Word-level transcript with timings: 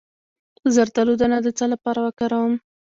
د 0.63 0.65
زردالو 0.75 1.13
دانه 1.19 1.37
د 1.43 1.47
څه 1.57 1.65
لپاره 1.73 1.99
وکاروم؟ 2.01 2.53